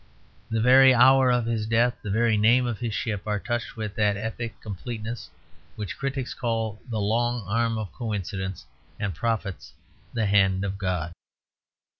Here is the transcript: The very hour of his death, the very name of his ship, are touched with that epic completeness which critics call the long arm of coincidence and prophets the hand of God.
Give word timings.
The 0.49 0.61
very 0.61 0.95
hour 0.95 1.29
of 1.31 1.45
his 1.45 1.67
death, 1.67 1.95
the 2.01 2.09
very 2.09 2.35
name 2.35 2.65
of 2.65 2.79
his 2.79 2.91
ship, 2.91 3.21
are 3.27 3.39
touched 3.39 3.77
with 3.77 3.93
that 3.97 4.17
epic 4.17 4.59
completeness 4.59 5.29
which 5.75 5.95
critics 5.95 6.33
call 6.33 6.81
the 6.89 6.97
long 6.99 7.45
arm 7.47 7.77
of 7.77 7.93
coincidence 7.93 8.65
and 8.99 9.13
prophets 9.13 9.73
the 10.11 10.25
hand 10.25 10.65
of 10.65 10.79
God. 10.79 11.11